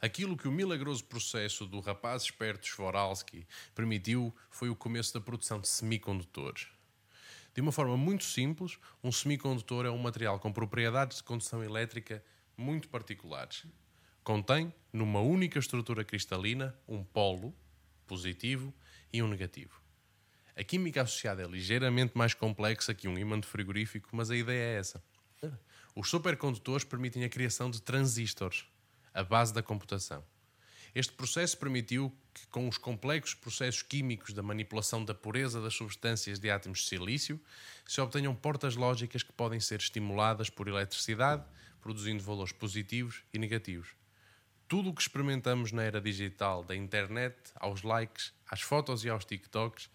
Aquilo 0.00 0.36
que 0.36 0.48
o 0.48 0.52
milagroso 0.52 1.04
processo 1.04 1.64
do 1.66 1.80
rapaz 1.80 2.24
esperto 2.24 2.66
Swarovski 2.66 3.46
permitiu 3.74 4.34
foi 4.50 4.68
o 4.68 4.76
começo 4.76 5.14
da 5.14 5.20
produção 5.20 5.60
de 5.60 5.68
semicondutores. 5.68 6.73
De 7.54 7.60
uma 7.60 7.72
forma 7.72 7.96
muito 7.96 8.24
simples, 8.24 8.78
um 9.02 9.12
semicondutor 9.12 9.86
é 9.86 9.90
um 9.90 9.98
material 9.98 10.38
com 10.40 10.52
propriedades 10.52 11.18
de 11.18 11.22
condução 11.22 11.62
elétrica 11.62 12.22
muito 12.56 12.88
particulares, 12.88 13.64
Contém, 14.24 14.72
numa 14.90 15.20
única 15.20 15.58
estrutura 15.58 16.02
cristalina, 16.02 16.74
um 16.88 17.04
polo 17.04 17.54
positivo 18.06 18.72
e 19.12 19.22
um 19.22 19.28
negativo. 19.28 19.82
A 20.56 20.64
química 20.64 21.02
associada 21.02 21.42
é 21.42 21.46
ligeiramente 21.46 22.16
mais 22.16 22.32
complexa 22.32 22.94
que 22.94 23.06
um 23.06 23.18
ímã 23.18 23.38
de 23.38 23.46
frigorífico, 23.46 24.08
mas 24.12 24.30
a 24.30 24.36
ideia 24.36 24.76
é 24.76 24.78
essa. 24.78 25.04
Os 25.94 26.08
supercondutores 26.08 26.84
permitem 26.84 27.22
a 27.22 27.28
criação 27.28 27.70
de 27.70 27.82
transistores, 27.82 28.64
a 29.12 29.22
base 29.22 29.52
da 29.52 29.62
computação. 29.62 30.24
Este 30.94 31.12
processo 31.12 31.58
permitiu 31.58 32.16
que, 32.32 32.46
com 32.46 32.68
os 32.68 32.78
complexos 32.78 33.34
processos 33.34 33.82
químicos 33.82 34.32
da 34.32 34.42
manipulação 34.42 35.04
da 35.04 35.12
pureza 35.12 35.60
das 35.60 35.74
substâncias 35.74 36.38
de 36.38 36.48
átomos 36.50 36.80
de 36.80 36.84
silício, 36.84 37.40
se 37.84 38.00
obtenham 38.00 38.34
portas 38.34 38.76
lógicas 38.76 39.22
que 39.22 39.32
podem 39.32 39.58
ser 39.58 39.80
estimuladas 39.80 40.48
por 40.48 40.68
eletricidade, 40.68 41.44
produzindo 41.80 42.22
valores 42.22 42.52
positivos 42.52 43.24
e 43.32 43.38
negativos. 43.38 43.88
Tudo 44.68 44.90
o 44.90 44.94
que 44.94 45.02
experimentamos 45.02 45.72
na 45.72 45.82
era 45.82 46.00
digital, 46.00 46.62
da 46.62 46.76
internet 46.76 47.36
aos 47.56 47.82
likes, 47.82 48.32
às 48.48 48.60
fotos 48.60 49.04
e 49.04 49.08
aos 49.08 49.24
TikToks, 49.24 49.90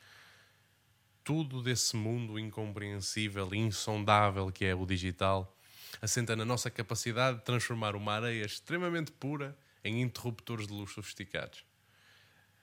tudo 1.23 1.63
desse 1.63 1.95
mundo 1.95 2.37
incompreensível 2.37 3.53
e 3.53 3.57
insondável 3.57 4.51
que 4.51 4.65
é 4.65 4.75
o 4.75 4.85
digital, 4.85 5.57
assenta 6.01 6.35
na 6.35 6.43
nossa 6.43 6.69
capacidade 6.69 7.37
de 7.39 7.45
transformar 7.45 7.95
uma 7.95 8.13
areia 8.13 8.45
extremamente 8.45 9.11
pura 9.11 9.57
em 9.83 10.01
interruptores 10.01 10.67
de 10.67 10.73
luz 10.73 10.91
sofisticados. 10.91 11.63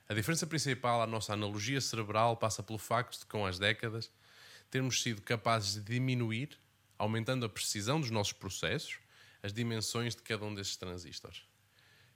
A 0.08 0.14
diferença 0.14 0.46
principal 0.46 1.02
à 1.02 1.06
nossa 1.06 1.32
analogia 1.32 1.80
cerebral 1.80 2.37
passa 2.37 2.62
pelo 2.62 2.78
facto 2.78 3.18
de, 3.18 3.26
com 3.26 3.44
as 3.44 3.58
décadas, 3.58 4.11
termos 4.70 5.02
sido 5.02 5.20
capazes 5.23 5.75
de 5.75 5.94
diminuir, 5.94 6.58
aumentando 6.96 7.44
a 7.44 7.49
precisão 7.49 8.00
dos 8.00 8.11
nossos 8.11 8.32
processos, 8.32 8.99
as 9.42 9.52
dimensões 9.52 10.14
de 10.14 10.23
cada 10.23 10.44
um 10.44 10.54
desses 10.54 10.76
transistores. 10.76 11.42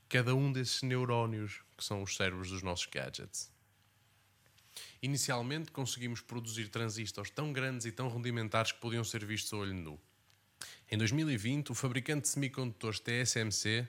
Cada 0.08 0.34
um 0.34 0.52
desses 0.52 0.82
neurónios 0.82 1.62
que 1.76 1.84
são 1.84 2.02
os 2.02 2.16
cérebros 2.16 2.50
dos 2.50 2.62
nossos 2.62 2.86
gadgets. 2.86 3.52
Inicialmente 5.02 5.70
conseguimos 5.70 6.20
produzir 6.20 6.68
transistores 6.68 7.30
tão 7.30 7.52
grandes 7.52 7.86
e 7.86 7.92
tão 7.92 8.08
rudimentares 8.08 8.72
que 8.72 8.80
podiam 8.80 9.02
ser 9.02 9.24
vistos 9.24 9.52
a 9.52 9.56
olho 9.56 9.74
nu. 9.74 10.00
Em 10.90 10.98
2020, 10.98 11.72
o 11.72 11.74
fabricante 11.74 12.22
de 12.22 12.28
semicondutores 12.28 13.00
TSMC 13.00 13.88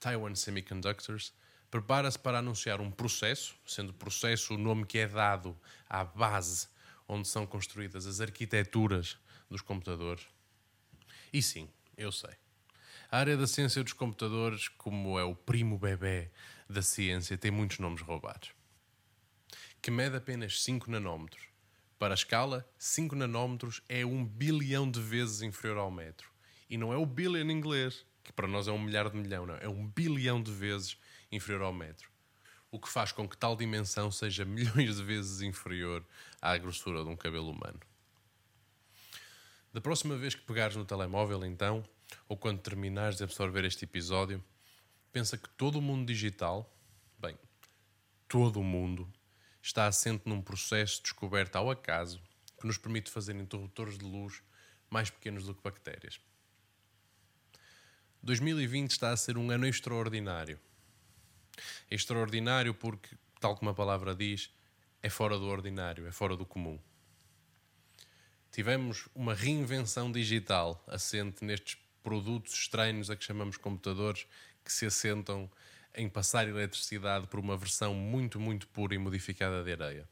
Taiwan 0.00 0.34
Semiconductors, 0.34 1.32
prepara-se 1.70 2.18
para 2.18 2.38
anunciar 2.38 2.80
um 2.80 2.90
processo, 2.90 3.56
sendo 3.66 3.92
processo 3.92 4.54
o 4.54 4.58
nome 4.58 4.86
que 4.86 4.98
é 4.98 5.06
dado 5.06 5.58
à 5.88 6.04
base 6.04 6.68
onde 7.08 7.26
são 7.26 7.46
construídas 7.46 8.06
as 8.06 8.20
arquiteturas 8.20 9.18
dos 9.48 9.62
computadores. 9.62 10.26
E 11.32 11.40
sim, 11.42 11.68
eu 11.96 12.12
sei. 12.12 12.34
A 13.10 13.18
área 13.18 13.36
da 13.36 13.46
ciência 13.46 13.82
dos 13.82 13.94
computadores, 13.94 14.68
como 14.68 15.18
é 15.18 15.24
o 15.24 15.34
primo 15.34 15.78
bebê 15.78 16.30
da 16.68 16.82
ciência, 16.82 17.38
tem 17.38 17.50
muitos 17.50 17.78
nomes 17.78 18.02
roubados. 18.02 18.50
Que 19.80 19.90
mede 19.90 20.16
apenas 20.16 20.62
5 20.62 20.90
nanómetros. 20.90 21.42
Para 21.98 22.12
a 22.12 22.14
escala, 22.14 22.68
5 22.78 23.16
nanómetros 23.16 23.82
é 23.88 24.04
um 24.04 24.24
bilhão 24.24 24.90
de 24.90 25.00
vezes 25.00 25.40
inferior 25.40 25.78
ao 25.78 25.90
metro. 25.90 26.30
E 26.68 26.76
não 26.76 26.92
é 26.92 26.96
o 26.96 27.06
billion 27.06 27.48
em 27.48 27.52
inglês, 27.52 28.04
que 28.28 28.32
para 28.34 28.46
nós 28.46 28.68
é 28.68 28.72
um 28.72 28.78
milhar 28.78 29.08
de 29.08 29.16
milhão, 29.16 29.46
não, 29.46 29.56
é 29.56 29.68
um 29.68 29.86
bilhão 29.86 30.42
de 30.42 30.52
vezes 30.52 30.98
inferior 31.32 31.62
ao 31.62 31.72
metro. 31.72 32.10
O 32.70 32.78
que 32.78 32.88
faz 32.88 33.10
com 33.10 33.26
que 33.26 33.36
tal 33.36 33.56
dimensão 33.56 34.10
seja 34.10 34.44
milhões 34.46 34.96
de 34.96 35.02
vezes 35.02 35.40
inferior 35.40 36.04
à 36.40 36.56
grossura 36.58 37.02
de 37.02 37.08
um 37.08 37.16
cabelo 37.16 37.50
humano. 37.50 37.80
Da 39.72 39.80
próxima 39.80 40.16
vez 40.16 40.34
que 40.34 40.42
pegares 40.42 40.76
no 40.76 40.84
telemóvel, 40.84 41.44
então, 41.44 41.82
ou 42.28 42.36
quando 42.36 42.60
terminares 42.60 43.16
de 43.16 43.24
absorver 43.24 43.64
este 43.64 43.84
episódio, 43.84 44.44
pensa 45.10 45.38
que 45.38 45.48
todo 45.50 45.78
o 45.78 45.82
mundo 45.82 46.06
digital, 46.06 46.70
bem, 47.18 47.38
todo 48.28 48.60
o 48.60 48.64
mundo, 48.64 49.10
está 49.62 49.86
assente 49.86 50.22
num 50.26 50.42
processo 50.42 51.02
descoberto 51.02 51.56
ao 51.56 51.70
acaso 51.70 52.20
que 52.60 52.66
nos 52.66 52.76
permite 52.76 53.10
fazer 53.10 53.34
interruptores 53.36 53.96
de 53.96 54.04
luz 54.04 54.42
mais 54.90 55.08
pequenos 55.08 55.44
do 55.44 55.54
que 55.54 55.62
bactérias. 55.62 56.20
2020 58.22 58.90
está 58.90 59.10
a 59.10 59.16
ser 59.16 59.38
um 59.38 59.50
ano 59.50 59.66
extraordinário. 59.66 60.58
Extraordinário 61.90 62.74
porque, 62.74 63.16
tal 63.40 63.56
como 63.56 63.70
a 63.70 63.74
palavra 63.74 64.14
diz, 64.14 64.50
é 65.02 65.08
fora 65.08 65.38
do 65.38 65.46
ordinário, 65.46 66.06
é 66.06 66.12
fora 66.12 66.36
do 66.36 66.44
comum. 66.44 66.78
Tivemos 68.50 69.08
uma 69.14 69.34
reinvenção 69.34 70.10
digital 70.10 70.82
assente 70.86 71.44
nestes 71.44 71.78
produtos 72.02 72.52
estranhos 72.54 73.10
a 73.10 73.16
que 73.16 73.24
chamamos 73.24 73.56
computadores 73.56 74.26
que 74.64 74.72
se 74.72 74.86
assentam 74.86 75.50
em 75.94 76.08
passar 76.08 76.48
eletricidade 76.48 77.26
por 77.26 77.38
uma 77.38 77.56
versão 77.56 77.94
muito, 77.94 78.40
muito 78.40 78.66
pura 78.68 78.94
e 78.94 78.98
modificada 78.98 79.62
de 79.62 79.72
areia. 79.72 80.08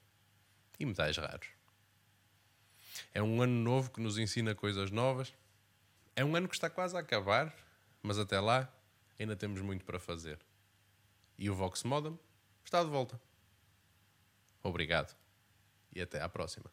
E 0.79 0.87
metais 0.87 1.17
raros. 1.17 1.49
É 3.13 3.23
um 3.23 3.43
ano 3.43 3.63
novo 3.63 3.91
que 3.91 4.01
nos 4.01 4.19
ensina 4.19 4.55
coisas 4.55 4.91
novas. 4.91 5.33
É 6.15 6.25
um 6.25 6.35
ano 6.37 6.49
que 6.49 6.55
está 6.55 6.71
quase 6.71 6.97
a 6.97 7.01
acabar 7.01 7.55
mas 8.07 8.19
até 8.19 8.39
lá 8.39 8.73
ainda 9.19 9.35
temos 9.35 9.61
muito 9.61 9.85
para 9.85 9.99
fazer. 9.99 10.39
E 11.37 11.51
o 11.51 11.55
Vox 11.57 11.83
Modem 11.83 12.19
está 12.65 12.83
de 12.85 12.89
volta. 12.89 13.21
Obrigado 14.63 15.17
e 15.93 16.01
até 16.01 16.23
à 16.23 16.29
próxima. 16.29 16.71